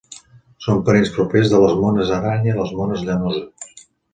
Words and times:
Són 0.67 0.79
parents 0.87 1.11
propers 1.17 1.51
de 1.53 1.61
les 1.65 1.77
mones 1.83 2.15
aranya 2.17 2.51
i 2.55 2.59
les 2.61 2.73
mones 2.81 3.07
llanoses. 3.11 3.89